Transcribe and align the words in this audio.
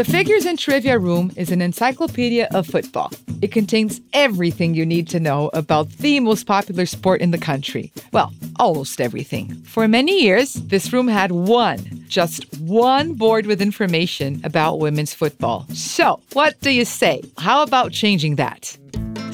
The 0.00 0.10
Figures 0.10 0.46
and 0.46 0.58
Trivia 0.58 0.98
Room 0.98 1.30
is 1.36 1.50
an 1.50 1.60
encyclopedia 1.60 2.48
of 2.54 2.66
football. 2.66 3.10
It 3.42 3.52
contains 3.52 4.00
everything 4.14 4.72
you 4.72 4.86
need 4.86 5.06
to 5.08 5.20
know 5.20 5.50
about 5.52 5.90
the 5.98 6.20
most 6.20 6.46
popular 6.46 6.86
sport 6.86 7.20
in 7.20 7.32
the 7.32 7.36
country. 7.36 7.92
Well, 8.10 8.32
almost 8.58 8.98
everything. 8.98 9.54
For 9.64 9.86
many 9.88 10.22
years, 10.22 10.54
this 10.54 10.90
room 10.94 11.06
had 11.06 11.32
one, 11.32 12.02
just 12.08 12.50
one 12.60 13.12
board 13.12 13.44
with 13.44 13.60
information 13.60 14.40
about 14.42 14.78
women's 14.78 15.12
football. 15.12 15.66
So, 15.74 16.22
what 16.32 16.58
do 16.62 16.70
you 16.70 16.86
say? 16.86 17.20
How 17.36 17.62
about 17.62 17.92
changing 17.92 18.36
that? 18.36 18.78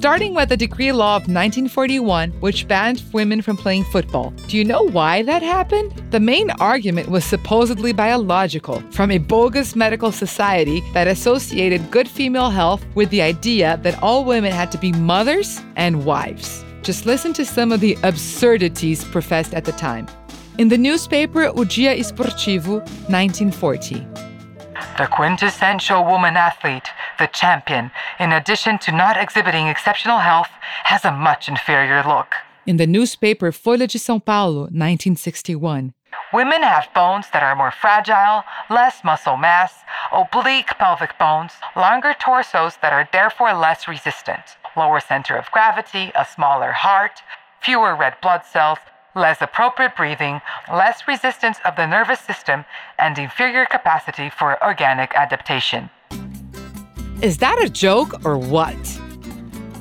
Starting 0.00 0.32
with 0.32 0.48
the 0.48 0.56
decree 0.56 0.92
law 0.92 1.16
of 1.16 1.28
1941, 1.28 2.30
which 2.40 2.66
banned 2.66 3.02
women 3.12 3.42
from 3.42 3.54
playing 3.54 3.84
football. 3.84 4.30
Do 4.48 4.56
you 4.56 4.64
know 4.64 4.82
why 4.82 5.22
that 5.24 5.42
happened? 5.42 5.92
The 6.10 6.18
main 6.18 6.50
argument 6.52 7.10
was 7.10 7.22
supposedly 7.22 7.92
biological, 7.92 8.80
from 8.92 9.10
a 9.10 9.18
bogus 9.18 9.76
medical 9.76 10.10
society 10.10 10.80
that 10.94 11.06
associated 11.06 11.90
good 11.90 12.08
female 12.08 12.48
health 12.48 12.82
with 12.94 13.10
the 13.10 13.20
idea 13.20 13.78
that 13.82 14.02
all 14.02 14.24
women 14.24 14.52
had 14.52 14.72
to 14.72 14.78
be 14.78 14.90
mothers 14.92 15.60
and 15.76 16.06
wives. 16.06 16.64
Just 16.80 17.04
listen 17.04 17.34
to 17.34 17.44
some 17.44 17.70
of 17.70 17.80
the 17.80 17.98
absurdities 18.02 19.04
professed 19.04 19.52
at 19.52 19.66
the 19.66 19.72
time. 19.72 20.06
In 20.56 20.68
the 20.68 20.78
newspaper 20.78 21.52
O 21.54 21.64
Dia 21.64 21.94
Esportivo, 21.94 22.80
1940. 23.10 24.06
The 24.96 25.08
quintessential 25.12 26.04
woman 26.06 26.36
athlete, 26.36 26.88
the 27.20 27.28
champion, 27.28 27.92
in 28.18 28.32
addition 28.32 28.78
to 28.80 28.90
not 28.90 29.16
exhibiting 29.16 29.68
exceptional 29.68 30.18
health, 30.18 30.50
has 30.84 31.04
a 31.04 31.12
much 31.12 31.48
inferior 31.48 32.02
look. 32.02 32.34
In 32.66 32.78
the 32.78 32.86
newspaper 32.86 33.52
Folha 33.52 33.86
de 33.86 33.98
São 33.98 34.18
Paulo, 34.24 34.62
1961. 34.62 35.94
Women 36.32 36.62
have 36.62 36.88
bones 36.94 37.26
that 37.32 37.42
are 37.42 37.54
more 37.54 37.70
fragile, 37.70 38.44
less 38.68 39.04
muscle 39.04 39.36
mass, 39.36 39.74
oblique 40.12 40.78
pelvic 40.78 41.18
bones, 41.18 41.52
longer 41.76 42.14
torsos 42.18 42.76
that 42.82 42.92
are 42.92 43.08
therefore 43.12 43.52
less 43.52 43.86
resistant, 43.86 44.56
lower 44.76 45.00
center 45.00 45.36
of 45.36 45.50
gravity, 45.50 46.10
a 46.14 46.24
smaller 46.24 46.72
heart, 46.72 47.22
fewer 47.60 47.94
red 47.94 48.14
blood 48.22 48.44
cells, 48.44 48.78
less 49.14 49.42
appropriate 49.42 49.96
breathing, 49.96 50.40
less 50.72 51.06
resistance 51.08 51.58
of 51.64 51.76
the 51.76 51.86
nervous 51.86 52.20
system, 52.20 52.64
and 52.98 53.18
inferior 53.18 53.66
capacity 53.66 54.30
for 54.30 54.62
organic 54.64 55.14
adaptation. 55.14 55.90
Is 57.22 57.36
that 57.36 57.62
a 57.62 57.68
joke 57.68 58.24
or 58.24 58.38
what? 58.38 58.78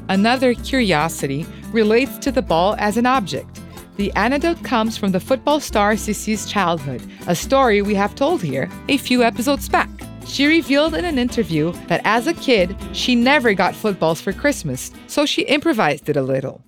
Another 0.10 0.54
curiosity 0.54 1.46
relates 1.72 2.18
to 2.18 2.34
the 2.34 2.42
ball 2.42 2.76
as 2.80 2.98
an 2.98 3.06
object. 3.06 3.62
The 3.96 4.12
anecdote 4.12 4.62
comes 4.66 4.98
from 4.98 5.14
the 5.14 5.22
football 5.22 5.62
star 5.62 5.96
Sissi's 5.96 6.46
childhood, 6.52 7.02
a 7.28 7.36
story 7.36 7.82
we 7.82 7.96
have 7.96 8.14
told 8.14 8.42
here 8.42 8.70
a 8.90 8.98
few 8.98 9.24
episodes 9.24 9.70
back. 9.70 9.90
She 10.26 10.48
revealed 10.48 10.94
in 10.96 11.06
an 11.06 11.18
interview 11.18 11.72
that 11.88 12.02
as 12.04 12.28
a 12.28 12.34
kid, 12.34 12.76
she 12.92 13.16
never 13.16 13.54
got 13.54 13.74
footballs 13.74 14.20
for 14.20 14.34
Christmas, 14.34 14.92
so 15.08 15.26
she 15.26 15.44
improvised 15.44 16.10
it 16.10 16.18
a 16.18 16.22
little. 16.22 16.62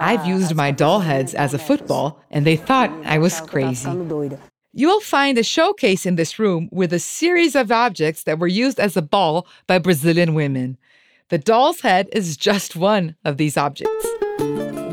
I've 0.00 0.26
used 0.26 0.56
my 0.56 0.72
doll 0.72 0.98
heads 0.98 1.34
as 1.34 1.54
a 1.54 1.58
football, 1.58 2.20
and 2.32 2.44
they 2.44 2.56
thought 2.56 2.90
I 3.04 3.18
was 3.18 3.40
crazy. 3.42 3.88
You 4.78 4.86
will 4.86 5.00
find 5.00 5.36
a 5.36 5.42
showcase 5.42 6.06
in 6.06 6.14
this 6.14 6.38
room 6.38 6.68
with 6.70 6.92
a 6.92 7.00
series 7.00 7.56
of 7.56 7.72
objects 7.72 8.22
that 8.22 8.38
were 8.38 8.46
used 8.46 8.78
as 8.78 8.96
a 8.96 9.02
ball 9.02 9.44
by 9.66 9.80
Brazilian 9.80 10.34
women. 10.34 10.78
The 11.30 11.38
doll's 11.38 11.80
head 11.80 12.08
is 12.12 12.36
just 12.36 12.76
one 12.76 13.16
of 13.24 13.38
these 13.38 13.56
objects. 13.56 14.06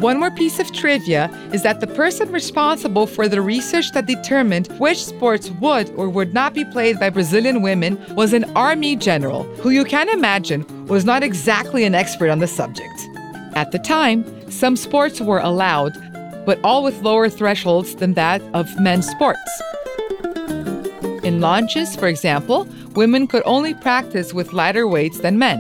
One 0.01 0.17
more 0.17 0.31
piece 0.31 0.57
of 0.57 0.73
trivia 0.73 1.29
is 1.53 1.61
that 1.61 1.81
the 1.81 1.85
person 2.01 2.31
responsible 2.31 3.05
for 3.05 3.27
the 3.27 3.43
research 3.43 3.91
that 3.91 4.07
determined 4.07 4.69
which 4.79 5.05
sports 5.05 5.51
would 5.61 5.91
or 5.91 6.09
would 6.09 6.33
not 6.33 6.55
be 6.55 6.65
played 6.65 6.99
by 6.99 7.11
Brazilian 7.11 7.61
women 7.61 8.03
was 8.15 8.33
an 8.33 8.45
army 8.55 8.95
general, 8.95 9.43
who 9.57 9.69
you 9.69 9.85
can 9.85 10.09
imagine 10.09 10.65
was 10.87 11.05
not 11.05 11.21
exactly 11.21 11.83
an 11.83 11.93
expert 11.93 12.31
on 12.31 12.39
the 12.39 12.47
subject. 12.47 13.07
At 13.53 13.71
the 13.71 13.77
time, 13.77 14.25
some 14.49 14.77
sports 14.77 15.21
were 15.21 15.37
allowed, 15.37 15.93
but 16.43 16.59
all 16.63 16.83
with 16.83 17.03
lower 17.03 17.29
thresholds 17.29 17.95
than 17.97 18.15
that 18.15 18.41
of 18.55 18.79
men's 18.79 19.07
sports. 19.07 19.61
In 21.25 21.41
launches, 21.41 21.95
for 21.95 22.07
example, 22.07 22.67
women 22.93 23.25
could 23.25 23.41
only 23.47 23.73
practice 23.73 24.31
with 24.31 24.53
lighter 24.53 24.87
weights 24.87 25.21
than 25.21 25.39
men. 25.39 25.59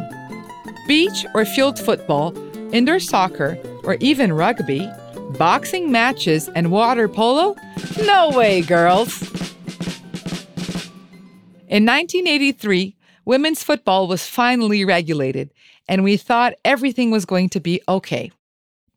Beach 0.87 1.25
or 1.33 1.43
field 1.43 1.79
football, 1.79 2.37
indoor 2.71 2.99
soccer, 2.99 3.57
or 3.83 3.95
even 3.99 4.31
rugby, 4.31 4.87
boxing 5.39 5.91
matches, 5.91 6.49
and 6.49 6.69
water 6.69 7.09
polo? 7.09 7.55
No 8.03 8.29
way, 8.29 8.61
girls! 8.61 9.23
In 11.67 11.83
1983, 11.83 12.95
women's 13.25 13.63
football 13.63 14.07
was 14.07 14.27
finally 14.27 14.85
regulated, 14.85 15.51
and 15.87 16.03
we 16.03 16.15
thought 16.15 16.53
everything 16.63 17.09
was 17.09 17.25
going 17.25 17.49
to 17.49 17.59
be 17.59 17.81
okay. 17.89 18.31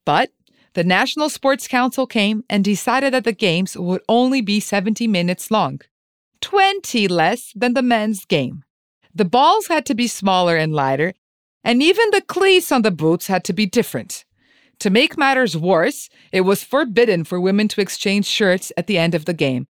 But 0.04 0.32
the 0.74 0.84
National 0.84 1.30
Sports 1.30 1.66
Council 1.66 2.06
came 2.06 2.44
and 2.50 2.62
decided 2.62 3.14
that 3.14 3.24
the 3.24 3.32
games 3.32 3.74
would 3.74 4.02
only 4.06 4.42
be 4.42 4.60
70 4.60 5.08
minutes 5.08 5.50
long, 5.50 5.80
20 6.40 7.08
less 7.08 7.52
than 7.54 7.74
the 7.74 7.82
men's 7.82 8.24
game. 8.24 8.64
The 9.14 9.24
balls 9.24 9.66
had 9.66 9.84
to 9.86 9.94
be 9.94 10.06
smaller 10.06 10.56
and 10.56 10.72
lighter, 10.72 11.14
and 11.64 11.82
even 11.82 12.10
the 12.10 12.20
cleats 12.20 12.70
on 12.70 12.82
the 12.82 12.90
boots 12.90 13.26
had 13.26 13.44
to 13.44 13.52
be 13.52 13.66
different. 13.66 14.24
To 14.80 14.90
make 14.90 15.18
matters 15.18 15.56
worse, 15.56 16.08
it 16.30 16.42
was 16.42 16.62
forbidden 16.62 17.24
for 17.24 17.40
women 17.40 17.66
to 17.68 17.80
exchange 17.80 18.26
shirts 18.26 18.70
at 18.76 18.86
the 18.86 18.96
end 18.96 19.14
of 19.14 19.24
the 19.24 19.34
game. 19.34 19.66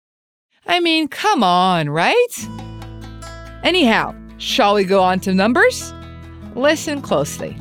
I 0.66 0.80
mean, 0.80 1.08
come 1.08 1.42
on, 1.42 1.88
right? 1.88 2.48
Anyhow, 3.62 4.14
shall 4.36 4.74
we 4.74 4.84
go 4.84 5.02
on 5.02 5.20
to 5.20 5.32
numbers? 5.32 5.94
Listen 6.54 7.00
closely. 7.00 7.56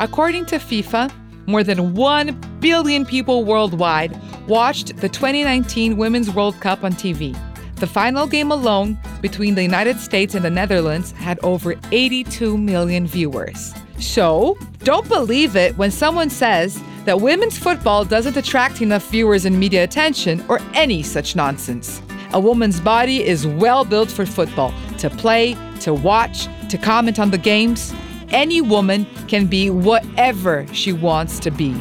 According 0.00 0.46
to 0.46 0.56
FIFA, 0.56 1.12
more 1.46 1.62
than 1.62 1.94
1 1.94 2.58
billion 2.60 3.06
people 3.06 3.44
worldwide 3.44 4.20
watched 4.48 4.96
the 4.96 5.08
2019 5.08 5.96
Women's 5.96 6.30
World 6.30 6.60
Cup 6.60 6.82
on 6.82 6.92
TV. 6.92 7.36
The 7.78 7.86
final 7.86 8.26
game 8.26 8.50
alone 8.50 8.98
between 9.20 9.54
the 9.54 9.62
United 9.62 10.00
States 10.00 10.34
and 10.34 10.44
the 10.44 10.50
Netherlands 10.50 11.12
had 11.12 11.38
over 11.44 11.74
82 11.92 12.58
million 12.58 13.06
viewers. 13.06 13.72
So, 13.98 14.58
don't 14.80 15.08
believe 15.08 15.54
it 15.54 15.76
when 15.76 15.90
someone 15.90 16.30
says 16.30 16.82
that 17.04 17.20
women's 17.20 17.56
football 17.56 18.04
doesn't 18.04 18.36
attract 18.36 18.82
enough 18.82 19.08
viewers 19.10 19.44
and 19.44 19.58
media 19.58 19.84
attention 19.84 20.44
or 20.48 20.60
any 20.74 21.02
such 21.02 21.36
nonsense. 21.36 22.02
A 22.32 22.40
woman's 22.40 22.80
body 22.80 23.24
is 23.24 23.46
well 23.46 23.84
built 23.84 24.10
for 24.10 24.26
football 24.26 24.74
to 24.98 25.08
play, 25.08 25.56
to 25.80 25.94
watch, 25.94 26.48
to 26.68 26.78
comment 26.78 27.18
on 27.18 27.30
the 27.30 27.38
games 27.38 27.94
any 28.30 28.60
woman 28.60 29.06
can 29.26 29.46
be 29.46 29.70
whatever 29.70 30.66
she 30.72 30.92
wants 30.92 31.38
to 31.40 31.50
be. 31.50 31.74